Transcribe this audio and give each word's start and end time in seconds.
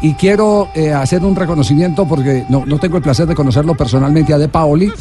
Y 0.00 0.14
quiero 0.14 0.68
eh, 0.74 0.92
hacer 0.92 1.24
un 1.24 1.34
reconocimiento 1.34 2.06
porque 2.06 2.44
no, 2.48 2.66
no, 2.66 2.78
tengo 2.78 2.96
el 2.96 3.02
placer 3.02 3.26
de 3.26 3.34
conocerlo 3.34 3.74
personalmente 3.74 4.34
a 4.34 4.38
De 4.38 4.48
Paoli, 4.48 4.92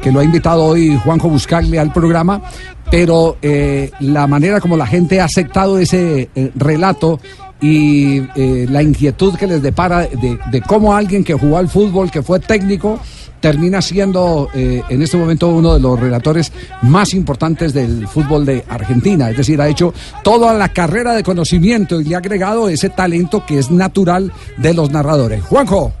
que 0.00 0.12
lo 0.12 0.20
ha 0.20 0.24
invitado 0.24 0.64
hoy 0.64 0.96
Juanjo 0.96 1.28
Buscaglia 1.28 1.80
al 1.80 1.92
programa, 1.92 2.42
pero 2.90 3.38
eh, 3.42 3.90
la 4.00 4.26
manera 4.26 4.60
como 4.60 4.76
la 4.76 4.86
gente 4.86 5.20
ha 5.20 5.24
aceptado 5.24 5.78
ese 5.78 6.30
eh, 6.34 6.52
relato 6.54 7.18
y 7.60 8.20
la 8.66 8.82
inquietud 8.82 9.36
que 9.36 9.46
les 9.46 9.62
depara 9.62 10.00
de, 10.00 10.36
de, 10.50 10.60
cómo 10.62 10.96
alguien 10.96 11.22
que 11.22 11.34
jugó 11.34 11.58
al 11.58 11.68
fútbol, 11.68 12.10
que 12.10 12.20
fue 12.20 12.40
técnico, 12.40 12.98
termina 13.42 13.82
siendo 13.82 14.48
eh, 14.54 14.82
en 14.88 15.02
este 15.02 15.18
momento 15.18 15.48
uno 15.48 15.74
de 15.74 15.80
los 15.80 15.98
relatores 15.98 16.52
más 16.82 17.12
importantes 17.12 17.74
del 17.74 18.06
fútbol 18.06 18.46
de 18.46 18.64
Argentina. 18.68 19.28
Es 19.28 19.36
decir, 19.36 19.60
ha 19.60 19.68
hecho 19.68 19.92
toda 20.22 20.54
la 20.54 20.72
carrera 20.72 21.12
de 21.12 21.24
conocimiento 21.24 22.00
y 22.00 22.04
le 22.04 22.14
ha 22.14 22.18
agregado 22.18 22.68
ese 22.68 22.88
talento 22.88 23.44
que 23.44 23.58
es 23.58 23.70
natural 23.70 24.32
de 24.56 24.72
los 24.72 24.90
narradores. 24.90 25.42
Juanjo. 25.42 25.92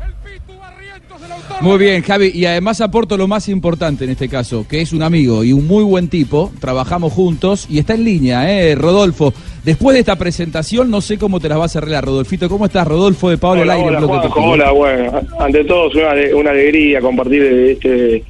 Muy 1.60 1.78
bien, 1.78 2.02
Javi, 2.02 2.32
y 2.34 2.44
además 2.44 2.80
aporto 2.80 3.16
lo 3.16 3.28
más 3.28 3.48
importante 3.48 4.04
en 4.04 4.10
este 4.10 4.28
caso, 4.28 4.66
que 4.66 4.80
es 4.80 4.92
un 4.92 5.02
amigo 5.02 5.44
y 5.44 5.52
un 5.52 5.66
muy 5.66 5.84
buen 5.84 6.08
tipo, 6.08 6.50
trabajamos 6.58 7.12
juntos 7.12 7.66
y 7.68 7.78
está 7.78 7.94
en 7.94 8.04
línea, 8.04 8.50
¿eh? 8.50 8.74
Rodolfo. 8.74 9.32
Después 9.64 9.94
de 9.94 10.00
esta 10.00 10.16
presentación, 10.16 10.90
no 10.90 11.00
sé 11.00 11.18
cómo 11.18 11.38
te 11.38 11.48
las 11.48 11.58
vas 11.58 11.76
a 11.76 11.78
arreglar, 11.78 12.04
Rodolfito. 12.04 12.48
¿Cómo 12.48 12.66
estás, 12.66 12.86
Rodolfo 12.86 13.30
de 13.30 13.38
Pablo 13.38 13.62
hola, 13.62 13.74
Aire? 13.74 13.96
Hola, 13.96 14.00
Juanjo, 14.00 14.40
hola, 14.40 14.70
bueno, 14.72 15.20
ante 15.38 15.64
todo 15.64 15.88
es 15.88 15.94
una, 15.94 16.36
una 16.36 16.50
alegría 16.50 17.00
compartir 17.00 17.42
este 17.42 18.24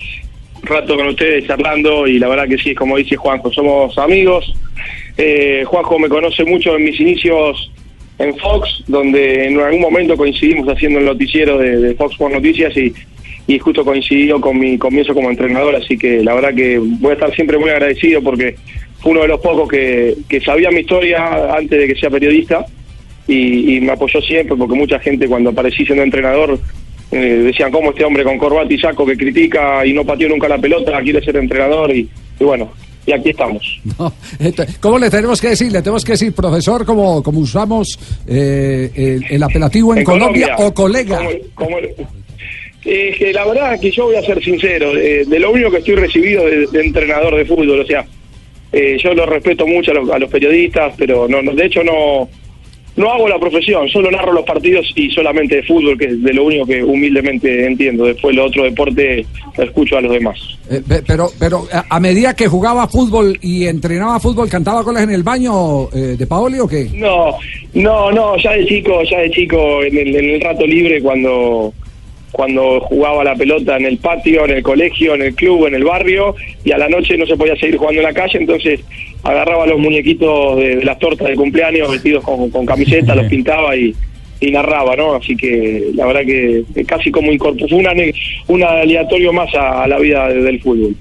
rato 0.63 0.95
con 0.95 1.09
ustedes 1.09 1.47
charlando 1.47 2.07
y 2.07 2.19
la 2.19 2.29
verdad 2.29 2.47
que 2.47 2.59
sí, 2.59 2.71
es 2.71 2.77
como 2.77 2.99
dice 2.99 3.17
Juanjo, 3.17 3.51
somos 3.51 3.97
amigos. 3.97 4.55
Eh, 5.17 5.65
Juanjo 5.67 5.99
me 5.99 6.09
conoce 6.09 6.45
mucho 6.45 6.77
en 6.77 6.85
mis 6.85 7.01
inicios 7.01 7.73
en 8.19 8.37
Fox, 8.37 8.85
donde 8.87 9.47
en 9.47 9.59
algún 9.59 9.81
momento 9.81 10.17
coincidimos 10.17 10.69
haciendo 10.69 10.99
el 10.99 11.07
noticiero 11.07 11.57
de, 11.57 11.79
de 11.79 11.95
Fox 11.95 12.15
por 12.17 12.31
Noticias 12.31 12.77
y 12.77 12.93
y 13.47 13.59
justo 13.59 13.85
coincidió 13.85 14.41
con 14.41 14.59
mi 14.59 14.79
comienzo 14.79 15.15
como 15.15 15.31
entrenador, 15.31 15.75
así 15.75 15.99
que 15.99 16.23
la 16.23 16.35
verdad 16.35 16.55
que 16.55 16.79
voy 16.79 17.11
a 17.11 17.15
estar 17.15 17.35
siempre 17.35 17.59
muy 17.59 17.71
agradecido 17.71 18.23
porque 18.23 18.55
fue 19.03 19.13
uno 19.13 19.23
de 19.23 19.29
los 19.29 19.41
pocos 19.41 19.69
que, 19.69 20.17
que 20.29 20.41
sabía 20.41 20.71
mi 20.71 20.81
historia 20.81 21.55
antes 21.55 21.79
de 21.79 21.87
que 21.87 22.01
sea 22.01 22.09
periodista 22.09 22.65
y, 23.27 23.77
y, 23.77 23.81
me 23.81 23.93
apoyó 23.93 24.21
siempre 24.21 24.57
porque 24.57 24.75
mucha 24.75 24.99
gente 25.01 25.27
cuando 25.27 25.51
aparecí 25.51 25.85
siendo 25.85 26.03
entrenador 26.05 26.59
eh, 27.11 27.17
decían 27.17 27.71
cómo 27.71 27.91
este 27.91 28.05
hombre 28.05 28.25
con 28.25 28.39
corbata 28.39 28.73
y 28.73 28.79
saco 28.79 29.05
que 29.05 29.17
critica 29.17 29.85
y 29.85 29.93
no 29.93 30.05
pateó 30.05 30.29
nunca 30.29 30.49
la 30.49 30.59
pelota 30.59 31.01
quiere 31.03 31.23
ser 31.23 31.37
entrenador 31.37 31.95
y, 31.95 32.09
y 32.39 32.45
bueno, 32.45 32.71
y 33.05 33.13
aquí 33.13 33.31
estamos. 33.31 33.81
No, 33.99 34.13
¿Cómo 34.81 34.99
le 34.99 35.11
tenemos 35.11 35.41
que 35.41 35.49
decir? 35.49 35.71
¿Le 35.73 35.83
tenemos 35.83 36.05
que 36.05 36.13
decir 36.13 36.33
profesor 36.33 36.85
como, 36.87 37.23
como 37.23 37.41
usamos 37.41 37.99
eh, 38.27 38.91
el, 38.95 39.25
el, 39.29 39.43
apelativo 39.43 39.93
en, 39.93 39.99
en 39.99 40.05
Colombia, 40.05 40.55
Colombia, 40.55 40.67
o 40.67 40.75
colega? 40.75 41.19
Como, 41.55 41.77
como, 41.77 41.79
es 42.85 43.17
que 43.17 43.33
la 43.33 43.45
verdad 43.47 43.79
que 43.81 43.91
yo 43.91 44.07
voy 44.07 44.17
a 44.17 44.23
ser 44.23 44.43
sincero, 44.43 44.93
de, 44.95 45.25
de 45.25 45.39
lo 45.39 45.53
único 45.53 45.71
que 45.71 45.79
estoy 45.79 45.95
recibido 45.95 46.45
de, 46.47 46.67
de, 46.67 46.81
entrenador 46.81 47.37
de 47.37 47.45
fútbol, 47.45 47.81
o 47.81 47.87
sea, 47.87 48.05
eh, 48.73 48.97
yo 49.03 49.15
lo 49.15 49.27
respeto 49.27 49.67
mucho 49.67 49.91
a 49.91 49.95
los, 49.95 50.11
a 50.11 50.19
los 50.19 50.31
periodistas, 50.31 50.95
pero 50.97 51.29
no, 51.29 51.43
no, 51.43 51.53
de 51.53 51.67
hecho 51.67 51.85
no 51.85 52.29
no 52.95 53.11
hago 53.11 53.29
la 53.29 53.39
profesión, 53.39 53.89
solo 53.89 54.11
narro 54.11 54.33
los 54.33 54.45
partidos 54.45 54.93
y 54.95 55.11
solamente 55.11 55.57
de 55.57 55.63
fútbol, 55.63 55.97
que 55.97 56.07
es 56.07 56.23
de 56.23 56.35
lo 56.35 56.45
único 56.45 56.67
que 56.67 56.85
humildemente 56.85 57.67
entiendo. 57.67 58.05
Después 58.05 58.37
lo 58.37 58.45
otro 58.45 58.65
deporte 58.65 59.25
lo 59.57 59.65
escucho 59.65 59.97
a 59.97 60.01
los 60.03 60.13
demás. 60.13 60.39
Eh, 60.71 60.83
pero 61.07 61.31
pero 61.39 61.67
a 61.89 62.01
medida 62.01 62.35
que 62.35 62.49
jugaba 62.49 62.87
fútbol 62.89 63.39
y 63.41 63.67
entrenaba 63.67 64.21
fútbol, 64.21 64.49
¿cantaba 64.49 64.83
goles 64.83 65.05
en 65.05 65.11
el 65.11 65.23
baño 65.23 65.89
eh, 65.93 66.17
de 66.19 66.27
Paoli 66.27 66.59
o 66.59 66.69
qué? 66.69 66.91
No, 66.93 67.35
no, 67.75 68.13
no, 68.13 68.37
ya 68.37 68.53
de 68.53 68.67
chico, 68.67 69.03
ya 69.05 69.21
de 69.21 69.31
chico, 69.31 69.83
en 69.83 69.97
el, 69.97 70.15
en 70.15 70.31
el 70.31 70.41
rato 70.41 70.67
libre 70.67 71.01
cuando 71.01 71.73
cuando 72.33 72.81
jugaba 72.81 73.23
la 73.23 73.37
pelota 73.37 73.77
en 73.77 73.85
el 73.85 73.99
patio, 73.99 74.47
en 74.47 74.53
el 74.53 74.63
colegio, 74.63 75.15
en 75.15 75.23
el 75.23 75.35
club, 75.35 75.67
en 75.67 75.75
el 75.75 75.85
barrio, 75.85 76.35
y 76.65 76.73
a 76.73 76.79
la 76.79 76.89
noche 76.89 77.17
no 77.17 77.27
se 77.27 77.37
podía 77.37 77.55
seguir 77.57 77.77
jugando 77.77 78.01
en 78.01 78.07
la 78.07 78.15
calle, 78.15 78.39
entonces 78.39 78.81
agarraba 79.23 79.67
los 79.67 79.79
muñequitos 79.79 80.57
de, 80.57 80.77
de 80.77 80.85
las 80.85 80.99
tortas 80.99 81.29
de 81.29 81.37
cumpleaños 81.37 81.91
vestidos 81.91 82.25
con, 82.25 82.51
con 82.51 82.67
camiseta, 82.67 83.15
los 83.15 83.27
pintaba 83.27 83.77
y, 83.77 83.95
y, 84.41 84.51
narraba, 84.51 84.97
¿no? 84.97 85.15
Así 85.15 85.37
que 85.37 85.91
la 85.95 86.07
verdad 86.07 86.23
que 86.23 86.65
casi 86.87 87.11
como 87.11 87.31
incorporó, 87.31 87.69
fue 87.69 87.79
una, 87.79 87.93
un 88.49 88.63
aleatorio 88.63 89.33
más 89.33 89.55
a, 89.55 89.85
a 89.85 89.87
la 89.87 89.99
vida 89.99 90.29
de, 90.29 90.43
del 90.43 90.61
fútbol. 90.61 90.97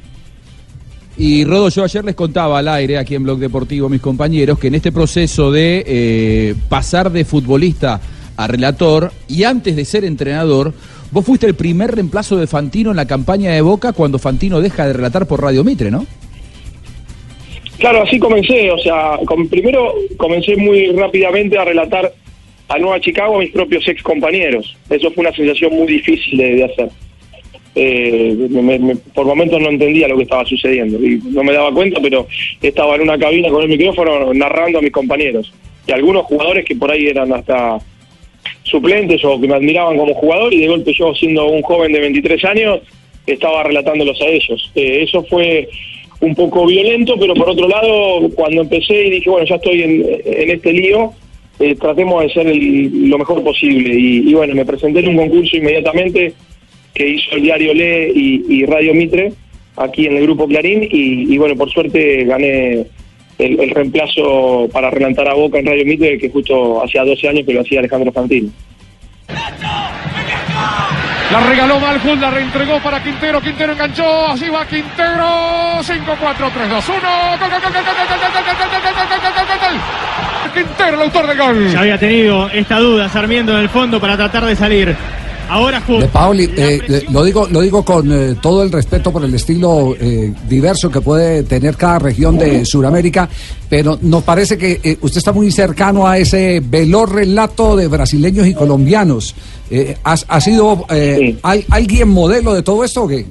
Y 1.17 1.45
Rodo, 1.45 1.69
yo 1.69 1.83
ayer 1.83 2.03
les 2.03 2.15
contaba 2.15 2.59
al 2.59 2.67
aire, 2.67 2.97
aquí 2.97 3.15
en 3.15 3.23
Blog 3.23 3.39
Deportivo, 3.39 3.89
mis 3.89 4.01
compañeros, 4.01 4.59
que 4.59 4.67
en 4.67 4.75
este 4.75 4.91
proceso 4.91 5.51
de 5.51 5.83
eh, 5.85 6.55
pasar 6.67 7.11
de 7.11 7.25
futbolista 7.25 8.01
a 8.37 8.47
relator 8.47 9.11
y 9.27 9.43
antes 9.43 9.75
de 9.75 9.85
ser 9.85 10.03
entrenador, 10.03 10.73
Vos 11.11 11.25
fuiste 11.25 11.45
el 11.45 11.55
primer 11.55 11.91
reemplazo 11.91 12.37
de 12.37 12.47
Fantino 12.47 12.91
en 12.91 12.95
la 12.95 13.05
campaña 13.05 13.51
de 13.51 13.61
Boca 13.61 13.91
cuando 13.91 14.17
Fantino 14.17 14.61
deja 14.61 14.87
de 14.87 14.93
relatar 14.93 15.27
por 15.27 15.41
Radio 15.41 15.63
Mitre, 15.63 15.91
¿no? 15.91 16.05
Claro, 17.79 18.03
así 18.03 18.17
comencé. 18.17 18.71
O 18.71 18.77
sea, 18.77 19.19
primero 19.49 19.93
comencé 20.15 20.55
muy 20.55 20.87
rápidamente 20.91 21.57
a 21.57 21.65
relatar 21.65 22.13
a 22.69 22.77
Nueva 22.77 23.01
Chicago 23.01 23.35
a 23.35 23.39
mis 23.39 23.51
propios 23.51 23.85
ex 23.87 24.01
compañeros. 24.01 24.77
Eso 24.89 25.11
fue 25.11 25.23
una 25.23 25.35
sensación 25.35 25.73
muy 25.75 25.87
difícil 25.87 26.37
de, 26.37 26.63
hacer. 26.63 26.89
Eh, 27.75 28.47
me, 28.49 28.95
por 29.13 29.25
momentos 29.25 29.61
no 29.61 29.69
entendía 29.69 30.07
lo 30.07 30.15
que 30.15 30.23
estaba 30.23 30.45
sucediendo 30.45 30.97
y 31.03 31.21
no 31.31 31.43
me 31.43 31.53
daba 31.53 31.73
cuenta, 31.73 31.99
pero 32.01 32.27
estaba 32.61 32.95
en 32.95 33.01
una 33.01 33.17
cabina 33.17 33.49
con 33.49 33.63
el 33.63 33.69
micrófono 33.69 34.33
narrando 34.33 34.79
a 34.79 34.81
mis 34.81 34.91
compañeros. 34.91 35.51
Y 35.87 35.91
algunos 35.91 36.25
jugadores 36.25 36.63
que 36.63 36.75
por 36.75 36.91
ahí 36.91 37.07
eran 37.07 37.33
hasta 37.33 37.79
suplentes 38.63 39.23
o 39.25 39.39
que 39.39 39.47
me 39.47 39.55
admiraban 39.55 39.97
como 39.97 40.13
jugador 40.13 40.53
y 40.53 40.61
de 40.61 40.67
golpe 40.67 40.93
yo 40.93 41.13
siendo 41.15 41.47
un 41.47 41.61
joven 41.61 41.91
de 41.91 41.99
23 41.99 42.45
años 42.45 42.79
estaba 43.27 43.63
relatándolos 43.63 44.19
a 44.21 44.27
ellos. 44.27 44.71
Eh, 44.75 45.03
eso 45.03 45.23
fue 45.23 45.67
un 46.21 46.35
poco 46.35 46.65
violento, 46.65 47.15
pero 47.19 47.33
por 47.33 47.49
otro 47.49 47.67
lado, 47.67 48.29
cuando 48.35 48.61
empecé 48.61 49.07
y 49.07 49.09
dije, 49.11 49.29
bueno, 49.29 49.45
ya 49.45 49.55
estoy 49.55 49.81
en, 49.81 50.49
este 50.51 50.71
lío, 50.71 51.11
eh, 51.59 51.75
tratemos 51.75 52.23
de 52.23 52.29
ser 52.29 52.47
el, 52.47 53.09
lo 53.09 53.17
mejor 53.17 53.43
posible. 53.43 53.93
Y, 53.93 54.29
y, 54.29 54.33
bueno, 54.33 54.53
me 54.53 54.65
presenté 54.65 54.99
en 54.99 55.09
un 55.09 55.17
concurso 55.17 55.57
inmediatamente 55.57 56.33
que 56.93 57.07
hizo 57.07 57.35
el 57.35 57.41
diario 57.43 57.73
Le 57.73 58.09
y, 58.09 58.45
y 58.49 58.65
Radio 58.65 58.93
Mitre, 58.93 59.33
aquí 59.77 60.05
en 60.05 60.17
el 60.17 60.23
grupo 60.23 60.47
Clarín, 60.47 60.83
y, 60.83 61.33
y 61.33 61.37
bueno, 61.37 61.55
por 61.55 61.71
suerte 61.71 62.25
gané 62.25 62.85
el, 63.41 63.59
el, 63.59 63.69
reemplazo 63.71 64.67
para 64.71 64.89
relantar 64.89 65.27
a 65.27 65.33
Boca 65.33 65.59
en 65.59 65.65
Radio 65.65 65.85
Mitre, 65.85 66.17
que 66.17 66.29
justo 66.29 66.83
hacía 66.83 67.03
12 67.03 67.27
años 67.27 67.45
que 67.45 67.53
lo 67.53 67.61
hacía 67.61 67.79
Alejandro 67.79 68.11
Fantino. 68.11 68.49
La 71.31 71.39
regaló 71.47 71.79
Malhut, 71.79 72.19
la 72.19 72.29
reentregó 72.29 72.77
para 72.81 73.01
Quintero, 73.01 73.39
Quintero 73.39 73.71
enganchó, 73.71 74.27
así 74.27 74.49
va 74.49 74.65
Quintero, 74.65 75.81
5, 75.81 76.17
4, 76.19 76.51
3, 76.53 76.69
2, 76.69 76.89
1, 76.89 76.97
Quintero, 80.53 80.95
el 80.95 81.01
autor 81.03 81.27
del 81.27 81.37
gol. 81.37 81.69
Ya 81.71 81.79
había 81.79 81.97
tenido 81.97 82.49
esta 82.49 82.79
duda 82.79 83.07
Sarmiento 83.07 83.53
en 83.53 83.59
el 83.59 83.69
fondo 83.69 84.01
para 84.01 84.17
tratar 84.17 84.43
de 84.45 84.57
salir. 84.57 84.93
Ahora 85.51 85.83
de 85.85 86.07
Pauli, 86.07 86.49
eh, 86.55 86.79
lo 87.11 87.25
digo, 87.25 87.45
lo 87.51 87.59
digo 87.59 87.83
con 87.83 88.09
eh, 88.09 88.35
todo 88.41 88.63
el 88.63 88.71
respeto 88.71 89.11
por 89.11 89.25
el 89.25 89.33
estilo 89.33 89.97
eh, 89.99 90.31
diverso 90.47 90.89
que 90.89 91.01
puede 91.01 91.43
tener 91.43 91.75
cada 91.75 91.99
región 91.99 92.37
de 92.37 92.63
Sudamérica, 92.63 93.27
pero 93.69 93.99
nos 94.01 94.23
parece 94.23 94.57
que 94.57 94.79
eh, 94.81 94.95
usted 95.01 95.17
está 95.17 95.33
muy 95.33 95.51
cercano 95.51 96.07
a 96.07 96.17
ese 96.17 96.61
veloz 96.63 97.11
relato 97.11 97.75
de 97.75 97.89
brasileños 97.89 98.47
y 98.47 98.53
colombianos. 98.53 99.35
¿ha, 100.05 100.15
¿ha, 100.25 100.39
sido 100.39 100.85
sí. 100.89 101.37
¿hay, 101.43 101.65
alguien 101.69 102.07
modelo 102.07 102.53
de 102.53 102.63
todo 102.63 102.85
esto 102.85 103.03
o 103.03 103.07
qué? 103.09 103.25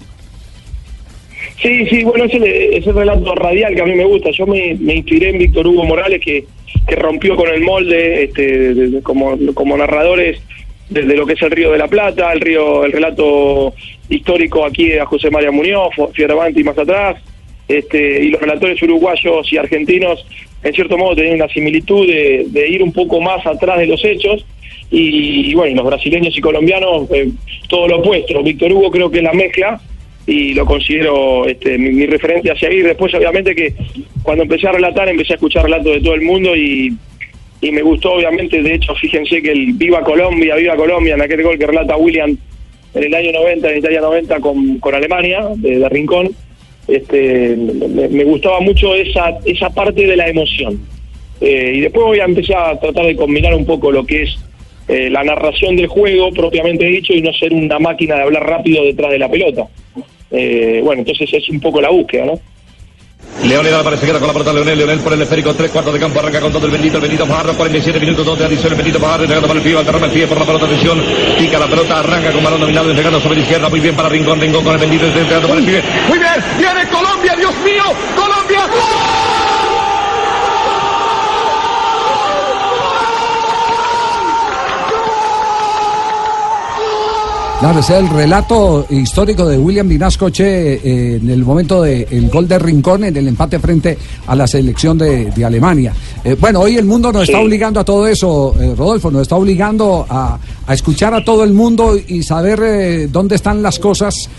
Sí, 1.63 1.87
sí, 1.89 2.05
bueno, 2.05 2.25
ese, 2.25 2.93
relato 2.93 3.35
radial 3.35 3.75
que 3.75 3.81
a 3.81 3.87
mí 3.87 3.95
me 3.95 4.05
gusta. 4.05 4.29
Yo 4.33 4.47
me, 4.47 4.75
me 4.79 4.97
inspiré 4.97 5.31
en 5.31 5.39
Víctor 5.39 5.67
Hugo 5.67 5.85
Morales, 5.85 6.21
que, 6.23 6.45
que 6.87 6.97
rompió 6.97 7.35
con 7.35 7.49
el 7.49 7.63
molde 7.63 8.25
este, 8.25 8.75
de, 8.75 8.89
de, 8.91 9.03
como, 9.03 9.39
como 9.55 9.79
narradores 9.79 10.39
desde 10.91 11.17
lo 11.17 11.25
que 11.25 11.35
es 11.35 11.43
el 11.43 11.53
Río 11.53 11.71
de 11.71 11.79
la 11.79 11.89
Plata, 11.89 12.33
el 12.33 12.41
río, 12.41 12.85
el 12.85 12.93
relato 12.93 13.73
histórico 14.09 14.67
aquí 14.67 14.93
a 14.95 15.07
José 15.07 15.31
María 15.31 15.53
Muñoz, 15.53 15.95
Fioravanti 16.13 16.65
más 16.65 16.77
atrás, 16.77 17.17
este, 17.69 18.25
y 18.25 18.31
los 18.31 18.41
relatores 18.41 18.83
uruguayos 18.83 19.51
y 19.53 19.57
argentinos, 19.57 20.27
en 20.65 20.75
cierto 20.75 20.99
modo, 20.99 21.15
tenían 21.15 21.37
una 21.37 21.49
similitud 21.49 22.07
de, 22.07 22.47
de, 22.49 22.69
ir 22.69 22.83
un 22.83 22.93
poco 22.93 23.21
más 23.21 23.47
atrás 23.47 23.79
de 23.79 23.87
los 23.87 24.05
hechos, 24.05 24.45
Y, 24.91 25.55
bueno, 25.55 25.77
los 25.77 25.87
brasileños 25.87 26.37
y 26.37 26.41
colombianos, 26.41 27.09
eh, 27.13 27.31
todo 27.69 27.87
lo 27.87 27.99
opuesto. 27.99 28.43
Víctor 28.43 28.73
Hugo 28.73 28.91
creo 28.91 29.09
que 29.09 29.19
es 29.19 29.25
la 29.25 29.33
mezcla 29.33 29.81
y 30.27 30.53
lo 30.55 30.67
considero 30.67 31.47
este, 31.47 31.79
mi, 31.79 31.91
mi 31.91 32.07
referente 32.07 32.51
a 32.51 32.57
seguir. 32.57 32.85
Después, 32.85 33.15
obviamente, 33.15 33.55
que 33.55 33.73
cuando 34.25 34.43
empecé 34.43 34.67
a 34.67 34.73
relatar, 34.73 35.09
empecé 35.09 35.35
a 35.35 35.37
escuchar 35.37 35.63
relatos 35.63 35.93
de 35.95 36.01
todo 36.01 36.15
el 36.15 36.23
mundo 36.23 36.57
y, 36.57 36.93
y 37.61 37.73
me 37.73 37.83
gustó, 37.83 38.15
obviamente. 38.15 38.63
De 38.63 38.75
hecho, 38.75 38.95
fíjense 38.95 39.43
que 39.43 39.53
el 39.53 39.73
Viva 39.75 40.03
Colombia, 40.03 40.57
Viva 40.57 40.77
Colombia, 40.77 41.15
en 41.15 41.23
aquel 41.23 41.43
gol 41.43 41.59
que 41.59 41.67
relata 41.67 41.97
William 41.97 42.37
en 42.95 43.05
el 43.05 43.15
año 43.15 43.33
90, 43.33 43.71
en 43.71 43.79
Italia 43.79 44.01
90, 44.01 44.41
con, 44.41 44.79
con 44.79 44.95
Alemania, 44.95 45.49
de, 45.57 45.79
de 45.79 45.89
Rincón, 45.89 46.31
este, 46.89 47.57
me, 47.57 48.25
gustaba 48.25 48.61
mucho 48.61 48.95
esa, 48.95 49.39
esa 49.45 49.71
parte 49.71 50.07
de 50.07 50.17
la 50.17 50.29
emoción. 50.29 50.81
Eh, 51.41 51.73
y 51.77 51.81
después 51.81 52.05
voy 52.05 52.21
a 52.21 52.25
empezar 52.25 52.71
a 52.71 52.81
tratar 52.81 53.07
de 53.07 53.17
combinar 53.17 53.55
un 53.55 53.65
poco 53.65 53.91
lo 53.93 54.05
que 54.05 54.23
es 54.23 54.39
eh, 54.89 55.09
la 55.09 55.23
narración 55.23 55.77
del 55.77 55.87
juego 55.87 56.31
propiamente 56.33 56.85
dicho 56.85 57.13
y 57.13 57.23
no 57.23 57.33
ser 57.33 57.53
una 57.53 57.79
máquina 57.79 58.17
de 58.17 58.23
hablar 58.23 58.45
rápido 58.45 58.85
detrás 58.85 59.13
de 59.13 59.19
la 59.19 59.31
pelota. 59.31 59.69
Eh, 60.33 60.81
bueno, 60.83 61.01
entonces 61.01 61.33
es 61.33 61.49
un 61.49 61.61
poco 61.61 61.81
la 61.81 61.91
búsqueda, 61.91 62.27
¿no? 62.27 62.41
Parece 63.91 64.03
que 64.03 64.13
queda 64.13 64.19
con 64.21 64.29
la 64.29 64.33
pelota 64.35 64.53
Leonel, 64.53 64.79
Leonel 64.79 65.01
por 65.01 65.13
el 65.13 65.23
esférico, 65.23 65.55
tres 65.55 65.71
cuartos 65.71 65.95
de 65.95 65.99
campo, 65.99 66.21
arranca 66.21 66.41
con 66.41 66.53
todo 66.53 66.67
el 66.67 66.73
bendito, 66.73 66.99
el 66.99 67.03
bendito 67.03 67.27
Fajardo, 67.27 67.57
47 67.57 67.99
minutos, 67.99 68.25
dos 68.25 68.39
de 68.39 68.45
adición, 68.45 68.73
el 68.73 68.77
bendito 68.77 69.01
Fajardo, 69.01 69.25
entregando 69.25 69.49
para 69.49 69.59
el 69.59 69.65
pie, 69.65 69.79
alterrama 69.79 70.07
el 70.07 70.13
pie 70.13 70.27
por 70.27 70.39
la 70.39 70.45
pelota, 70.45 70.67
atención, 70.67 71.03
pica 71.39 71.59
la 71.59 71.67
pelota, 71.67 71.99
arranca 71.99 72.31
con 72.31 72.45
balón 72.45 72.61
dominado, 72.61 72.91
entregando 72.91 73.21
sobre 73.21 73.37
la 73.37 73.43
izquierda, 73.43 73.69
muy 73.69 73.81
bien 73.81 73.97
para 73.97 74.09
Rincón, 74.09 74.41
Rincón 74.41 74.63
con 74.63 74.75
el 74.75 74.79
bendito, 74.79 75.07
entregando 75.07 75.49
para 75.49 75.61
el 75.61 75.67
pie, 75.67 75.83
muy 76.09 76.19
bien, 76.19 76.33
viene 76.59 76.89
Colombia, 76.89 77.35
Dios 77.37 77.55
mío, 77.65 77.83
Colombia, 78.15 78.61
Claro, 87.61 87.81
ese 87.81 87.93
es 87.93 88.01
el 88.01 88.09
relato 88.09 88.87
histórico 88.89 89.47
de 89.47 89.59
William 89.59 89.87
Vinascoche 89.87 90.77
eh, 90.77 91.17
en 91.17 91.29
el 91.29 91.45
momento 91.45 91.83
del 91.83 92.31
gol 92.31 92.49
de 92.49 92.59
Rincón 92.59 93.05
en 93.05 93.15
el 93.15 93.29
empate 93.29 93.59
frente 93.59 93.99
a 94.27 94.35
la 94.35 94.47
selección 94.47 94.97
de, 94.97 95.27
de 95.27 95.45
Alemania. 95.45 95.93
Eh, 96.25 96.37
bueno, 96.41 96.61
hoy 96.61 96.79
el 96.79 96.87
mundo 96.87 97.13
nos 97.13 97.25
está 97.25 97.39
obligando 97.39 97.79
a 97.79 97.85
todo 97.85 98.07
eso, 98.07 98.55
eh, 98.59 98.75
Rodolfo, 98.75 99.11
nos 99.11 99.21
está 99.23 99.37
obligando 99.37 100.07
a, 100.09 100.39
a 100.67 100.73
escuchar 100.73 101.13
a 101.13 101.23
todo 101.23 101.45
el 101.45 101.53
mundo 101.53 101.99
y 101.99 102.23
saber 102.23 103.11
dónde 103.11 103.35
están 103.35 103.63
las 103.63 103.79
cosas 103.79 104.31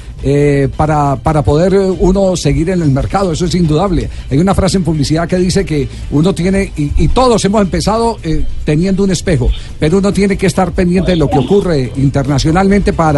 para, 0.77 1.15
para 1.15 1.41
poder 1.41 1.74
uno 1.74 2.35
seguir 2.35 2.69
en 2.69 2.83
el 2.83 2.91
mercado, 2.91 3.31
eso 3.31 3.45
es 3.45 3.56
indudable. 3.56 4.07
Hay 4.29 4.38
una 4.38 4.53
frase 4.53 4.77
en 4.77 4.83
publicidad 4.83 5.27
que 5.27 5.38
dice 5.38 5.65
que 5.65 5.88
uno 6.12 6.35
tiene, 6.35 6.71
y, 6.77 6.91
y 6.95 7.07
todos 7.07 7.44
hemos 7.45 7.63
empezado 7.63 8.19
teniendo 8.63 9.03
un 9.03 9.09
espejo, 9.09 9.50
pero 9.79 9.97
uno 9.97 10.13
tiene 10.13 10.38
que 10.38 10.45
estar 10.45 10.74
pendiente 10.74 11.12
de 11.12 11.17
lo 11.17 11.27
que 11.27 11.39
ocurre 11.39 11.91
internacionalmente 11.97 12.94
para, 12.94 13.10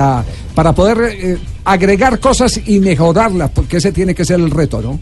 para 0.56 0.74
poder 0.74 0.98
eh, 1.13 1.38
agregar 1.66 2.19
cosas 2.19 2.62
y 2.68 2.80
mejorarlas, 2.80 3.50
porque 3.51 3.78
ese 3.78 3.92
tiene 3.92 4.13
que 4.16 4.25
ser 4.25 4.40
el 4.40 4.50
reto, 4.51 4.81
¿no? 4.81 5.00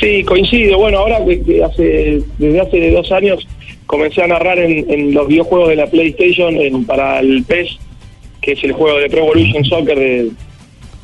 Sí, 0.00 0.24
coincido. 0.24 0.78
Bueno, 0.78 0.98
ahora 0.98 1.18
que 1.24 1.62
hace, 1.62 2.20
desde 2.38 2.60
hace 2.60 2.90
dos 2.90 3.10
años 3.12 3.46
comencé 3.86 4.22
a 4.22 4.26
narrar 4.26 4.58
en, 4.58 5.14
los 5.14 5.28
videojuegos 5.28 5.68
de 5.68 5.76
la 5.76 5.86
PlayStation 5.86 6.56
en- 6.56 6.84
para 6.84 7.20
el 7.20 7.44
PES, 7.44 7.78
que 8.40 8.52
es 8.52 8.64
el 8.64 8.72
juego 8.72 8.98
de 8.98 9.08
Pro 9.08 9.20
Evolution 9.20 9.64
Soccer 9.64 9.98
de, 9.98 10.24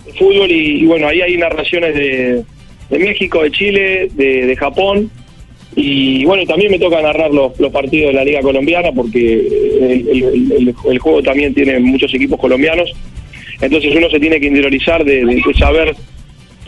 de 0.06 0.12
fútbol, 0.18 0.50
y, 0.50 0.82
y 0.82 0.86
bueno, 0.86 1.06
ahí 1.06 1.20
hay 1.20 1.36
narraciones 1.36 1.94
de, 1.94 2.42
de 2.90 2.98
México, 2.98 3.42
de 3.42 3.50
Chile, 3.52 4.08
de, 4.14 4.46
de 4.46 4.56
Japón, 4.56 5.10
y 5.80 6.24
bueno, 6.24 6.44
también 6.44 6.72
me 6.72 6.78
toca 6.78 7.00
narrar 7.00 7.30
los, 7.32 7.52
partidos 7.72 8.08
de 8.08 8.12
la 8.14 8.24
Liga 8.24 8.40
Colombiana, 8.40 8.90
porque 8.90 9.34
el, 9.80 10.08
el- 10.88 10.98
juego 10.98 11.22
también 11.22 11.54
tiene 11.54 11.78
muchos 11.78 12.12
equipos 12.12 12.40
colombianos, 12.40 12.90
entonces 13.60 13.94
uno 13.94 14.10
se 14.10 14.18
tiene 14.18 14.40
que 14.40 14.46
interiorizar 14.48 15.04
de, 15.04 15.24
saber 15.56 15.94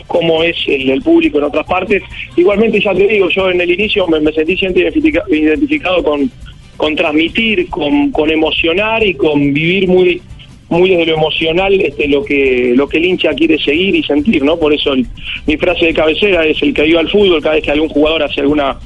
cómo 0.07 0.43
es 0.43 0.55
el, 0.67 0.89
el 0.89 1.01
público 1.01 1.39
en 1.39 1.43
otras 1.45 1.65
partes. 1.65 2.01
Igualmente, 2.37 2.79
ya 2.79 2.93
te 2.93 3.05
digo, 3.05 3.27
yo 3.29 3.49
en 3.51 3.59
el 3.59 3.71
inicio 3.71 4.07
me, 4.07 4.31
sentí 4.31 4.55
siempre 4.55 4.83
identifica- 4.83 5.23
identificado 5.29 6.01
con, 6.03 6.31
con 6.77 6.95
transmitir, 6.95 7.67
con, 7.69 8.11
con 8.11 8.29
emocionar 8.31 9.05
y 9.05 9.13
con 9.13 9.53
vivir 9.53 9.87
muy 9.89 10.21
muy 10.69 10.89
desde 10.89 11.05
lo 11.07 11.15
emocional 11.15 11.73
este, 11.81 12.07
lo 12.07 12.23
que 12.23 12.71
lo 12.77 12.87
que 12.87 12.95
el 12.95 13.03
hincha 13.07 13.33
quiere 13.33 13.59
seguir 13.59 13.93
y 13.93 14.03
sentir, 14.03 14.41
¿no? 14.41 14.57
Por 14.57 14.73
eso 14.73 14.93
el- 14.93 15.05
mi 15.45 15.57
frase 15.57 15.87
de 15.87 15.93
cabecera 15.93 16.45
es 16.45 16.61
el 16.61 16.73
que 16.73 16.83
viva 16.83 17.01
al 17.01 17.09
fútbol 17.09 17.41
cada 17.41 17.55
vez 17.55 17.63
que 17.65 17.71
algún 17.71 17.89
jugador 17.89 18.23
hace 18.23 18.39
alguna 18.39 18.79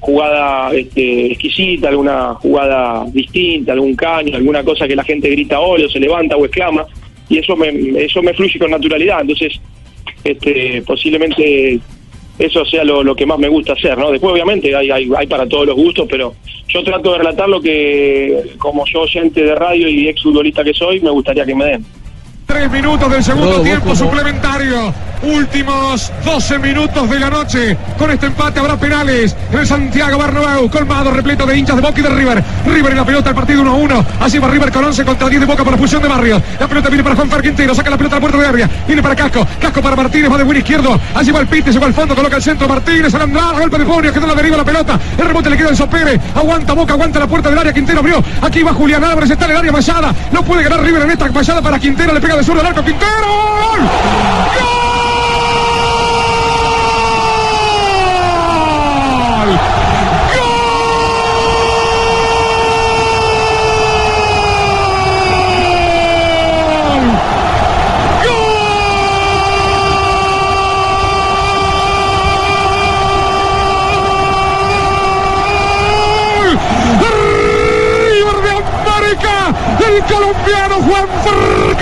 jugada 0.00 0.72
este, 0.74 1.32
exquisita, 1.32 1.88
alguna 1.88 2.34
jugada 2.34 3.04
distinta, 3.12 3.72
algún 3.72 3.94
caño, 3.94 4.36
alguna 4.36 4.64
cosa 4.64 4.88
que 4.88 4.96
la 4.96 5.04
gente 5.04 5.28
grita 5.30 5.60
óleo, 5.60 5.88
se 5.88 6.00
levanta 6.00 6.36
o 6.36 6.44
exclama, 6.44 6.84
y 7.28 7.38
eso 7.38 7.54
me, 7.56 7.68
eso 8.02 8.22
me 8.22 8.34
fluye 8.34 8.58
con 8.58 8.70
naturalidad. 8.70 9.20
Entonces, 9.20 9.60
este, 10.24 10.82
posiblemente 10.86 11.78
eso 12.38 12.64
sea 12.64 12.82
lo, 12.84 13.02
lo 13.04 13.14
que 13.14 13.26
más 13.26 13.38
me 13.38 13.48
gusta 13.48 13.74
hacer, 13.74 13.96
¿no? 13.98 14.10
Después, 14.10 14.32
obviamente, 14.32 14.74
hay, 14.74 14.90
hay, 14.90 15.10
hay 15.16 15.26
para 15.26 15.46
todos 15.46 15.66
los 15.66 15.76
gustos, 15.76 16.06
pero 16.10 16.34
yo 16.68 16.82
trato 16.82 17.12
de 17.12 17.18
relatar 17.18 17.48
lo 17.48 17.60
que, 17.60 18.54
como 18.58 18.84
yo 18.86 19.02
oyente 19.02 19.42
de 19.42 19.54
radio 19.54 19.88
y 19.88 20.08
ex 20.08 20.22
futbolista 20.22 20.64
que 20.64 20.72
soy, 20.72 21.00
me 21.00 21.10
gustaría 21.10 21.44
que 21.44 21.54
me 21.54 21.64
den. 21.66 21.84
Tres 22.46 22.70
minutos 22.70 23.12
del 23.12 23.22
segundo 23.22 23.60
tiempo 23.62 23.82
como- 23.82 23.96
suplementario. 23.96 24.92
Últimos 25.22 26.10
12 26.24 26.58
minutos 26.58 27.10
de 27.10 27.18
la 27.18 27.28
noche. 27.28 27.76
Con 27.98 28.10
este 28.10 28.26
empate 28.26 28.58
habrá 28.58 28.76
penales 28.76 29.36
en 29.52 29.58
el 29.58 29.66
Santiago 29.66 30.18
Bernabéu. 30.18 30.70
Colmado, 30.70 31.10
repleto 31.10 31.44
de 31.44 31.58
hinchas 31.58 31.76
de 31.76 31.82
Boca 31.82 32.00
y 32.00 32.02
de 32.02 32.08
River. 32.08 32.42
River 32.66 32.92
en 32.92 32.96
la 32.98 33.04
pelota, 33.04 33.28
el 33.28 33.34
partido 33.34 33.60
1 33.60 33.70
a 33.70 33.74
1. 33.74 34.06
Así 34.20 34.38
va 34.38 34.48
River 34.48 34.72
con 34.72 34.84
11 34.84 35.04
contra 35.04 35.28
10 35.28 35.40
de 35.40 35.46
Boca 35.46 35.62
por 35.62 35.72
la 35.72 35.78
fusión 35.78 36.02
de 36.02 36.08
Barrios. 36.08 36.42
La 36.58 36.66
pelota 36.66 36.88
viene 36.88 37.04
para 37.04 37.16
Juan 37.16 37.28
Quintero. 37.42 37.74
Saca 37.74 37.90
la 37.90 37.98
pelota 37.98 38.16
a 38.16 38.18
la 38.18 38.20
puerta 38.20 38.38
de 38.38 38.46
área. 38.46 38.70
Viene 38.86 39.02
para 39.02 39.14
Casco. 39.14 39.46
Casco 39.60 39.82
para 39.82 39.94
Martínez. 39.94 40.32
Va 40.32 40.38
de 40.38 40.44
buen 40.44 40.56
izquierdo. 40.56 40.98
Allí 41.14 41.30
va 41.30 41.40
el 41.40 41.46
Pite. 41.46 41.72
Se 41.72 41.78
va 41.78 41.86
al 41.86 41.94
fondo. 41.94 42.14
Coloca 42.14 42.36
el 42.36 42.42
centro. 42.42 42.66
Martínez. 42.66 43.14
Al 43.14 43.22
andar. 43.22 43.60
Golpe 43.60 43.78
de 43.78 43.84
Ponio. 43.84 44.12
Quedó 44.12 44.26
la 44.26 44.34
deriva 44.34 44.56
la 44.56 44.64
pelota. 44.64 44.98
El 45.18 45.26
rebote 45.26 45.50
le 45.50 45.56
queda 45.58 45.68
en 45.68 45.76
Sopere. 45.76 46.18
Aguanta 46.34 46.72
Boca. 46.72 46.94
Aguanta 46.94 47.18
la 47.18 47.26
puerta 47.26 47.50
del 47.50 47.58
área. 47.58 47.72
Quintero 47.74 48.00
abrió. 48.00 48.24
Aquí 48.40 48.62
va 48.62 48.72
Julián 48.72 49.04
Álvarez. 49.04 49.30
Está 49.30 49.44
en 49.44 49.50
el 49.50 49.56
área 49.58 49.72
Mayada. 49.72 50.14
No 50.32 50.42
puede 50.42 50.62
ganar 50.62 50.80
River 50.80 51.02
en 51.02 51.10
esta 51.10 51.30
Mayada 51.30 51.60
para 51.60 51.78
Quintero. 51.78 52.14
Le 52.14 52.20
pega 52.20 52.36
de 52.36 52.44
sur 52.44 52.58
al 52.58 52.64
arco. 52.64 52.82
Quintero. 52.82 53.10
¡Gol! 53.10 53.80
¡Gol! 53.80 54.80
River 78.10 78.38
de 78.42 78.50
América, 78.50 79.54
el 79.78 79.96
colombiano 80.04 80.74
Juan 80.76 81.08
Fer 81.24 81.76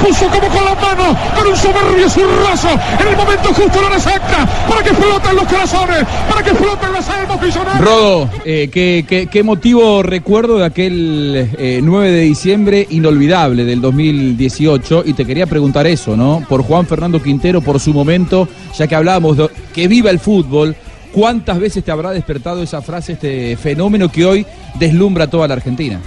Puso 0.00 0.26
como 0.28 0.48
con 0.48 0.64
la 0.64 0.74
mano, 0.74 1.18
con 1.36 1.46
un 1.46 1.56
soberbio 1.56 2.08
zurrazo, 2.08 2.68
en 3.00 3.08
el 3.08 3.16
momento 3.16 3.52
justo, 3.52 3.80
la 3.80 3.86
hora 3.88 3.96
exacta, 3.96 4.48
para 4.68 4.82
que 4.82 4.94
floten 4.94 5.36
los 5.36 5.44
corazones, 5.44 6.04
para 6.28 6.42
que 6.42 6.54
floten 6.54 6.92
las 6.92 7.08
almas 7.08 7.42
millonarias. 7.42 7.80
Rodo, 7.80 8.30
eh, 8.44 8.70
¿qué, 8.72 9.04
qué, 9.06 9.26
qué 9.26 9.42
motivo 9.42 10.02
recuerdo 10.02 10.58
de 10.58 10.64
aquel 10.64 11.48
eh, 11.58 11.80
9 11.82 12.10
de 12.10 12.20
diciembre 12.22 12.86
inolvidable 12.90 13.64
del 13.64 13.80
2018? 13.80 15.04
Y 15.06 15.12
te 15.12 15.26
quería 15.26 15.46
preguntar 15.46 15.86
eso, 15.86 16.16
¿no? 16.16 16.44
Por 16.48 16.62
Juan 16.62 16.86
Fernando 16.86 17.22
Quintero, 17.22 17.60
por 17.60 17.78
su 17.78 17.92
momento, 17.92 18.48
ya 18.76 18.86
que 18.86 18.94
hablábamos 18.94 19.36
de 19.36 19.48
que 19.74 19.86
viva 19.86 20.10
el 20.10 20.18
fútbol, 20.18 20.74
¿cuántas 21.12 21.58
veces 21.58 21.84
te 21.84 21.90
habrá 21.90 22.10
despertado 22.10 22.62
esa 22.62 22.82
frase, 22.82 23.12
este 23.12 23.56
fenómeno 23.56 24.10
que 24.10 24.24
hoy 24.24 24.46
deslumbra 24.78 25.24
a 25.24 25.30
toda 25.30 25.48
la 25.48 25.54
Argentina? 25.54 26.00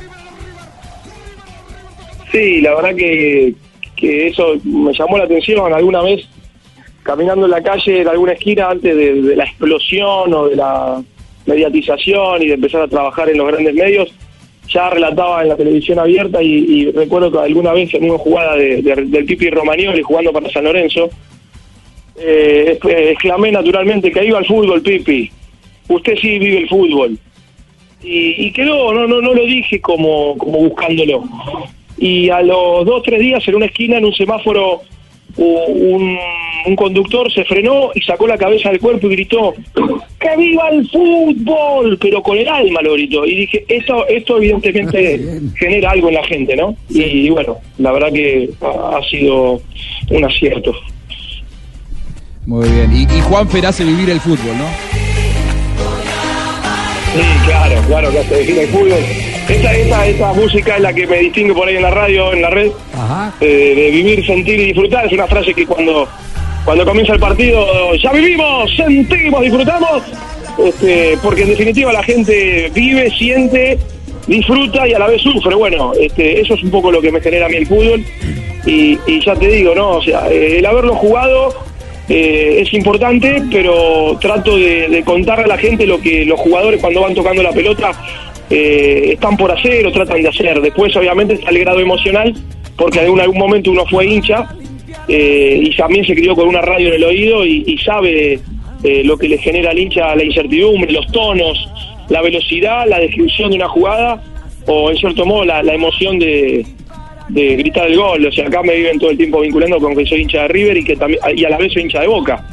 Sí, 2.31 2.61
la 2.61 2.73
verdad 2.75 2.95
que, 2.95 3.53
que 4.03 4.27
eso 4.27 4.55
me 4.65 4.91
llamó 4.93 5.17
la 5.17 5.23
atención 5.23 5.73
alguna 5.73 6.01
vez 6.01 6.27
caminando 7.03 7.45
en 7.45 7.51
la 7.51 7.63
calle 7.63 8.01
en 8.01 8.07
alguna 8.09 8.33
esquina 8.33 8.69
antes 8.69 8.95
de, 8.95 9.35
la 9.35 9.45
explosión 9.45 10.33
o 10.33 10.47
de 10.49 10.55
la 10.57 11.01
mediatización 11.45 12.41
y 12.41 12.47
de 12.47 12.53
empezar 12.55 12.81
a 12.81 12.87
trabajar 12.87 13.29
en 13.29 13.37
los 13.37 13.47
grandes 13.47 13.73
medios, 13.73 14.13
ya 14.69 14.89
relataba 14.89 15.41
en 15.41 15.49
la 15.49 15.55
televisión 15.55 15.99
abierta 15.99 16.41
y, 16.41 16.91
recuerdo 16.91 17.31
que 17.31 17.39
alguna 17.39 17.71
vez 17.73 17.93
en 17.93 18.09
una 18.09 18.17
jugada 18.17 18.55
de- 18.55 18.81
de- 18.81 19.05
del 19.05 19.25
Pipi 19.25 19.49
Romagnoli 19.49 20.01
jugando 20.01 20.31
para 20.33 20.49
San 20.49 20.63
Lorenzo, 20.65 21.09
eh, 22.17 22.77
es- 22.81 23.11
exclamé 23.11 23.51
naturalmente 23.51 24.11
que 24.11 24.25
iba 24.25 24.37
al 24.37 24.45
fútbol, 24.45 24.81
Pipi. 24.81 25.29
Usted 25.89 26.15
sí 26.21 26.39
vive 26.39 26.57
el 26.59 26.69
fútbol. 26.69 27.17
Y, 28.03 28.47
y 28.47 28.51
quedó, 28.51 28.93
no, 28.93 29.07
no, 29.07 29.21
no 29.21 29.33
lo 29.33 29.43
dije 29.45 29.79
como, 29.81 30.37
como 30.37 30.59
buscándolo. 30.59 31.23
Y 31.97 32.29
a 32.29 32.41
los 32.41 32.85
dos, 32.85 33.03
tres 33.03 33.19
días 33.19 33.47
en 33.47 33.55
una 33.55 33.65
esquina, 33.67 33.97
en 33.97 34.05
un 34.05 34.13
semáforo, 34.13 34.81
un 35.37 36.17
un 36.65 36.75
conductor 36.75 37.31
se 37.31 37.43
frenó 37.45 37.91
y 37.93 38.01
sacó 38.01 38.27
la 38.27 38.37
cabeza 38.37 38.69
del 38.69 38.79
cuerpo 38.79 39.07
y 39.07 39.15
gritó 39.15 39.53
¡Que 40.19 40.37
viva 40.37 40.69
el 40.69 40.87
fútbol! 40.89 41.97
Pero 41.99 42.23
con 42.23 42.37
el 42.37 42.47
alma 42.47 42.81
lo 42.81 42.93
gritó. 42.93 43.25
Y 43.25 43.35
dije, 43.35 43.65
esto, 43.67 44.07
esto 44.07 44.37
evidentemente 44.37 45.41
genera 45.57 45.91
algo 45.91 46.07
en 46.07 46.15
la 46.15 46.23
gente, 46.23 46.55
¿no? 46.55 46.75
Y, 46.89 47.29
bueno, 47.29 47.57
la 47.77 47.91
verdad 47.91 48.11
que 48.11 48.49
ha, 48.61 49.01
sido 49.09 49.61
un 50.09 50.23
acierto. 50.23 50.73
Muy 52.45 52.69
bien. 52.69 52.91
Y, 52.93 53.03
y 53.03 53.21
Juan 53.21 53.49
Fer 53.49 53.65
hace 53.65 53.83
vivir 53.83 54.09
el 54.09 54.19
fútbol, 54.19 54.57
¿no? 54.57 54.67
Sí, 57.13 57.21
claro, 57.45 57.81
claro, 57.87 58.11
que 58.11 58.19
hace 58.19 58.39
vivir 58.41 58.59
el 58.59 58.67
fútbol. 58.69 59.22
Esa, 59.49 59.73
esa, 59.75 60.07
esa 60.07 60.33
música 60.33 60.75
es 60.77 60.81
la 60.81 60.93
que 60.93 61.05
me 61.05 61.17
distingue 61.19 61.53
por 61.53 61.67
ahí 61.67 61.75
en 61.75 61.81
la 61.81 61.91
radio, 61.91 62.33
en 62.33 62.41
la 62.41 62.49
red, 62.49 62.71
Ajá. 62.93 63.33
eh, 63.41 63.73
de 63.75 63.91
vivir, 63.91 64.25
sentir 64.25 64.59
y 64.59 64.65
disfrutar. 64.65 65.05
Es 65.05 65.11
una 65.11 65.27
frase 65.27 65.53
que 65.53 65.65
cuando, 65.65 66.07
cuando 66.65 66.85
comienza 66.85 67.13
el 67.13 67.19
partido, 67.19 67.93
ya 67.95 68.11
vivimos, 68.13 68.73
sentimos, 68.75 69.41
disfrutamos, 69.41 70.03
este, 70.65 71.17
porque 71.21 71.43
en 71.43 71.49
definitiva 71.49 71.91
la 71.91 72.03
gente 72.03 72.71
vive, 72.73 73.11
siente, 73.11 73.77
disfruta 74.27 74.87
y 74.87 74.93
a 74.93 74.99
la 74.99 75.07
vez 75.07 75.21
sufre. 75.21 75.53
Bueno, 75.55 75.91
este, 75.99 76.39
eso 76.39 76.53
es 76.55 76.63
un 76.63 76.71
poco 76.71 76.91
lo 76.91 77.01
que 77.01 77.11
me 77.11 77.19
genera 77.21 77.45
a 77.45 77.49
mí 77.49 77.57
el 77.57 77.67
fútbol. 77.67 78.03
Y, 78.65 78.97
y 79.05 79.25
ya 79.25 79.35
te 79.35 79.47
digo, 79.47 79.75
¿no? 79.75 79.97
O 79.97 80.01
sea, 80.01 80.31
eh, 80.31 80.59
el 80.59 80.65
haberlo 80.65 80.95
jugado 80.95 81.53
eh, 82.07 82.59
es 82.61 82.73
importante, 82.73 83.43
pero 83.51 84.17
trato 84.21 84.57
de, 84.57 84.87
de 84.87 85.03
contarle 85.03 85.43
a 85.43 85.47
la 85.47 85.57
gente 85.57 85.85
lo 85.85 85.99
que 85.99 86.23
los 86.23 86.39
jugadores 86.39 86.79
cuando 86.79 87.01
van 87.01 87.13
tocando 87.13 87.43
la 87.43 87.51
pelota 87.51 87.91
eh, 88.55 89.13
están 89.13 89.35
por 89.35 89.51
hacer 89.51 89.83
o 89.87 89.91
tratan 89.91 90.21
de 90.21 90.29
hacer. 90.29 90.61
Después, 90.61 90.95
obviamente, 90.95 91.33
está 91.33 91.49
el 91.49 91.57
grado 91.57 91.79
emocional, 91.79 92.35
porque 92.77 92.99
en 92.99 93.19
algún, 93.19 93.39
momento 93.39 93.71
uno 93.71 93.83
fue 93.87 94.05
hincha 94.05 94.47
eh, 95.07 95.59
y 95.59 95.75
también 95.75 96.05
se 96.05 96.13
crió 96.13 96.35
con 96.35 96.47
una 96.47 96.61
radio 96.61 96.89
en 96.89 96.93
el 96.93 97.03
oído 97.03 97.43
y, 97.47 97.63
y 97.65 97.79
sabe 97.79 98.39
eh, 98.83 99.01
lo 99.03 99.17
que 99.17 99.27
le 99.27 99.39
genera 99.39 99.71
al 99.71 99.79
hincha 99.79 100.15
la 100.15 100.23
incertidumbre, 100.23 100.91
los 100.91 101.07
tonos, 101.11 101.67
la 102.09 102.21
velocidad, 102.21 102.85
la 102.87 102.99
descripción 102.99 103.49
de 103.49 103.55
una 103.55 103.69
jugada 103.69 104.21
o, 104.67 104.91
en 104.91 104.97
cierto 104.97 105.25
modo, 105.25 105.45
la, 105.45 105.63
la 105.63 105.73
emoción 105.73 106.19
de, 106.19 106.63
de 107.29 107.55
gritar 107.55 107.87
el 107.87 107.97
gol. 107.97 108.23
O 108.23 108.31
sea, 108.31 108.47
acá 108.47 108.61
me 108.61 108.75
viven 108.75 108.99
todo 108.99 109.09
el 109.09 109.17
tiempo 109.17 109.39
vinculando 109.39 109.79
con 109.79 109.95
que 109.95 110.05
soy 110.05 110.21
hincha 110.21 110.43
de 110.43 110.47
River 110.49 110.77
y 110.77 110.83
que 110.83 110.95
también 110.95 111.19
y 111.35 111.43
a 111.43 111.49
la 111.49 111.57
vez 111.57 111.73
soy 111.73 111.81
hincha 111.81 112.01
de 112.01 112.07
Boca. 112.07 112.45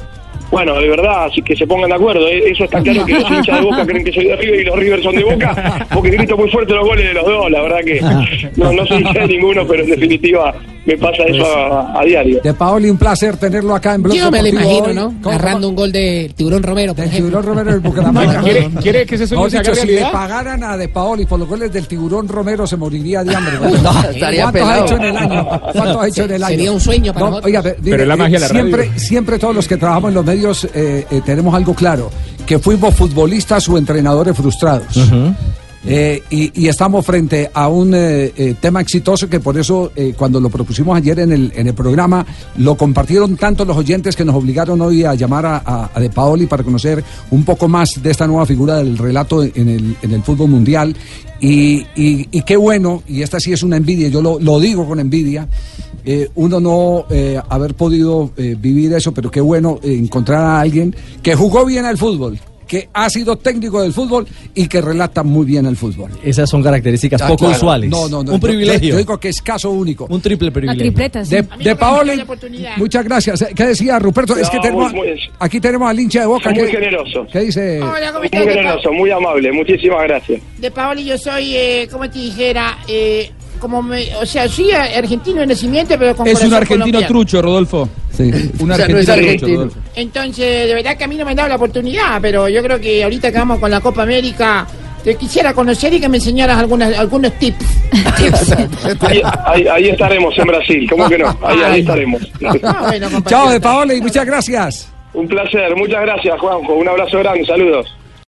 Bueno, 0.51 0.75
de 0.81 0.89
verdad, 0.89 1.25
así 1.27 1.43
que 1.43 1.55
se 1.57 1.67
pongan 1.67 1.91
de 1.91 1.97
acuerdo. 1.97 2.27
eh, 2.29 2.51
Eso 2.51 2.65
está 2.65 2.81
claro 2.83 3.05
que 3.07 3.13
los 3.15 3.31
hinchas 3.31 3.59
de 3.59 3.65
Boca 3.65 3.87
creen 3.87 4.05
que 4.05 4.13
soy 4.13 4.25
de 4.27 4.37
River 4.37 4.61
y 4.61 4.65
los 4.65 4.77
River 4.79 5.03
son 5.03 5.15
de 5.17 5.25
Boca, 5.25 5.87
porque 5.95 6.11
grito 6.11 6.37
muy 6.37 6.51
fuerte 6.51 6.73
los 6.75 6.85
goles 6.87 7.07
de 7.07 7.15
los 7.15 7.25
dos. 7.25 7.51
La 7.51 7.63
verdad 7.63 7.79
que 7.85 8.01
no, 8.57 8.73
no 8.73 8.87
soy 8.87 8.99
hincha 9.03 9.21
de 9.21 9.27
ninguno, 9.29 9.67
pero 9.67 9.85
en 9.85 9.91
definitiva 9.91 10.55
me 10.87 10.97
pasa 10.97 11.23
eso 11.29 11.47
a, 11.47 12.01
a 12.01 12.05
diario. 12.05 12.41
De 12.43 12.55
Paoli, 12.55 12.89
un 12.91 12.97
placer 12.97 13.37
tenerlo 13.37 13.75
acá 13.75 13.95
en 13.95 14.03
Blog 14.03 14.17
Yo 14.17 14.31
me 14.31 14.43
lo 14.43 14.49
imagino, 14.49 14.85
hoy. 14.87 14.95
¿no? 14.95 15.15
¿Cómo- 15.23 15.35
Agarrando 15.37 15.69
un 15.69 15.77
gol 15.77 15.93
de 15.93 16.33
Tiburón 16.35 16.63
Romero, 16.63 16.95
por 16.95 17.05
Del 17.05 17.13
ejemplo. 17.15 17.29
tiburón 17.41 17.47
Romero 17.57 17.71
del 17.73 17.81
Bucaramanga. 17.81 18.41
¿Quiere, 18.43 18.69
quiere 18.83 19.07
que 19.07 19.15
ese 19.17 19.27
sueño 19.27 19.43
Mejor 19.45 19.51
se 19.51 19.59
haga 19.59 19.71
dicho, 19.73 19.87
si 19.87 19.93
le 19.93 20.01
pagaran 20.11 20.65
a 20.65 20.77
De 20.77 20.89
Paoli 20.89 21.27
por 21.27 21.39
los 21.39 21.47
goles 21.49 21.71
del 21.73 21.87
tiburón 21.87 22.27
Romero, 22.27 22.67
se 22.67 22.77
moriría 22.77 23.23
de 23.23 23.35
hambre. 23.37 23.53
estaría 24.15 24.51
¿Cuántos 24.51 24.69
ha 24.69 24.79
hecho 24.81 24.97
en 24.97 25.05
el 25.05 25.17
año? 25.17 25.49
¿Cuántos 25.73 25.97
ha 26.03 26.09
hecho 26.09 26.25
en 26.25 26.31
el 26.33 26.43
año? 26.43 26.57
Sería 26.57 26.73
un 26.73 26.81
sueño 26.81 27.13
para 27.13 27.31
No, 27.31 27.37
oiga, 27.45 27.63
dile, 27.63 27.77
Pero 27.83 28.05
la 28.07 28.17
magia 28.17 28.37
de 28.39 28.41
la 28.41 28.49
siempre, 28.49 28.87
radio. 28.87 28.99
siempre 28.99 29.39
todos 29.39 29.55
los 29.55 29.69
que 29.69 29.77
trabajamos 29.77 30.09
en 30.09 30.15
los 30.15 30.25
medios 30.25 30.40
eh, 30.75 31.07
eh, 31.11 31.23
tenemos 31.25 31.55
algo 31.55 31.75
claro, 31.75 32.11
que 32.47 32.59
fuimos 32.59 32.95
futbolistas 32.95 33.69
o 33.69 33.79
entrenadores 33.79 34.37
frustrados. 34.37 34.99
Eh, 35.87 36.23
y, 36.29 36.69
estamos 36.69 37.07
frente 37.07 37.51
a 37.55 37.69
un 37.69 37.95
eh, 37.95 38.33
eh, 38.37 38.55
tema 38.61 38.83
exitoso 38.83 39.31
que 39.31 39.41
por 39.41 39.57
eso 39.57 39.91
eh, 39.97 40.13
cuando 40.17 40.39
lo 40.39 40.51
propusimos 40.51 40.95
ayer 40.95 41.21
en 41.21 41.33
el, 41.33 41.53
en 41.57 41.69
el 41.69 41.75
programa 41.75 42.27
lo 42.59 42.77
compartieron 42.77 43.35
tanto 43.39 43.65
los 43.65 43.79
oyentes 43.79 44.15
que 44.15 44.23
nos 44.25 44.35
obligaron 44.35 44.79
hoy 44.83 45.05
a 45.05 45.15
llamar 45.15 45.47
a, 45.47 45.91
De 45.99 46.11
Paoli 46.11 46.47
para 46.47 46.63
conocer 46.63 47.03
un 47.31 47.45
poco 47.45 47.67
más 47.67 48.03
de 48.03 48.11
esta 48.11 48.27
nueva 48.27 48.45
figura 48.45 48.77
del 48.77 48.99
relato 48.99 49.43
en 49.43 49.69
el, 49.71 49.97
en 50.03 50.13
el 50.13 50.23
fútbol 50.23 50.51
mundial. 50.51 50.95
Y, 51.41 51.87
y- 51.97 52.43
qué 52.43 52.59
bueno, 52.59 53.03
y 53.09 53.23
esta 53.23 53.41
sí 53.41 53.51
es 53.51 53.63
una 53.63 53.79
envidia, 53.79 54.09
yo 54.09 54.21
lo, 54.21 54.39
lo 54.39 54.61
digo 54.61 54.87
con 54.87 55.01
envidia, 55.01 55.49
eh, 56.05 56.29
uno 56.35 56.61
no 56.61 57.07
eh, 57.09 57.41
haber 57.49 57.75
podido 57.75 58.31
eh, 58.37 58.55
vivir 58.61 58.93
eso, 58.93 59.13
pero 59.13 59.31
qué 59.31 59.41
bueno 59.41 59.81
encontrar 59.83 60.43
a 60.45 60.61
alguien 60.61 60.95
que 61.23 61.35
jugó 61.35 61.65
bien 61.65 61.87
al 61.87 61.97
fútbol, 61.97 62.39
que 62.71 62.89
ha 62.95 63.11
sido 63.11 63.35
técnico 63.35 63.83
del 63.83 63.93
fútbol 63.93 64.25
y 64.55 64.69
que 64.69 64.81
relata 64.81 65.25
muy 65.25 65.45
bien 65.45 65.67
el 65.67 65.77
fútbol. 65.77 66.13
Esas 66.23 66.49
son 66.49 66.63
características 66.63 67.21
Ah, 67.21 67.27
poco 67.27 67.39
claro. 67.47 67.57
usuales. 67.57 67.91
No, 67.91 68.09
no, 68.09 68.23
no. 68.23 68.35
Un 68.35 68.41
yo- 68.41 68.47
privilegio. 68.47 68.91
Yo, 68.91 68.97
digo 68.99 69.19
que 69.19 69.31
es 69.31 69.43
caso 69.43 69.71
único. 69.73 70.07
Un 70.09 70.21
triple 70.21 70.53
privilegio. 70.53 70.81
tripleta, 70.85 71.25
sí. 71.25 71.35
De, 71.35 71.49
de 71.65 71.75
Paoli, 71.75 72.23
muchas 72.77 73.05
gracias. 73.05 73.45
¿Qué 73.57 73.67
decía 73.67 73.99
Ruperto? 73.99 74.37
es 74.37 74.49
que 74.49 74.61
tenemos, 74.61 74.93
muy- 74.93 75.09
muy- 75.09 75.21
aquí 75.41 75.59
tenemos 75.61 75.91
al 75.91 75.99
hincha 75.99 76.21
de 76.21 76.27
Boca. 76.27 76.51
Muy 76.51 76.61
que- 76.61 76.69
generoso. 76.71 77.27
¿Qué 77.33 77.41
dice? 77.41 77.83
Hola, 77.83 78.13
¿cómo 78.13 78.21
Muy 78.21 78.29
generoso, 78.31 78.93
muy 78.93 79.11
amable. 79.11 79.51
Muchísimas 79.51 80.05
gracias. 80.05 80.41
de 80.59 80.71
Paoli 80.71 81.05
yo 81.05 81.19
soy, 81.19 81.57
eh, 81.57 81.89
como 81.91 82.09
te 82.09 82.21
dijera, 82.21 82.79
eh, 82.87 83.31
como 83.61 83.83
me, 83.83 84.15
o 84.17 84.27
sea, 84.27 84.49
soy 84.49 84.73
argentino 84.73 85.41
de 85.41 85.47
nacimiento, 85.49 85.95
pero 85.99 86.17
con 86.17 86.27
Es 86.27 86.43
un 86.43 86.53
argentino 86.55 86.79
colombiano. 86.87 87.07
trucho, 87.07 87.41
Rodolfo. 87.43 87.89
Sí. 88.17 88.25
Un 88.59 88.71
O 88.73 88.75
sea, 88.75 88.85
argentino 88.87 89.17
no 89.17 89.31
es 89.31 89.37
trucho. 89.39 89.55
Rodolfo. 89.55 89.79
Entonces, 89.95 90.67
de 90.69 90.75
verdad 90.75 90.97
que 90.97 91.05
a 91.05 91.07
mí 91.07 91.17
no 91.17 91.25
me 91.25 91.31
han 91.33 91.37
dado 91.37 91.49
la 91.51 91.57
oportunidad, 91.57 92.19
pero 92.21 92.49
yo 92.49 92.63
creo 92.63 92.81
que 92.81 93.05
ahorita 93.05 93.31
que 93.31 93.39
vamos 93.39 93.59
con 93.61 93.71
la 93.71 93.81
Copa 93.81 94.03
América, 94.03 94.67
te 95.05 95.15
quisiera 95.15 95.55
conocer 95.55 95.95
y 95.95 96.01
que 96.01 96.09
me 96.09 96.17
enseñaras 96.19 96.59
algunas, 96.59 96.97
algunos 96.99 97.33
tips. 97.39 97.65
Ahí, 99.01 99.23
ahí- 99.47 99.67
ahí 99.69 99.89
estaremos 99.89 100.37
en 100.39 100.47
Brasil, 100.47 100.87
¿cómo 100.91 101.09
que 101.09 101.19
no? 101.19 101.29
Ahí, 101.43 101.59
ahí 101.65 101.81
estaremos. 101.81 102.23
Ah, 102.63 102.85
bueno. 102.89 103.09
Chao 103.27 103.51
de 103.51 103.61
Paoli, 103.61 104.01
muchas 104.01 104.25
gracias. 104.27 104.93
Un 105.15 105.27
placer, 105.27 105.75
muchas 105.77 106.03
gracias 106.03 106.39
Juanjo, 106.39 106.75
un 106.75 106.89
abrazo 106.89 107.19
grande, 107.19 107.45
saludos. 107.47 107.87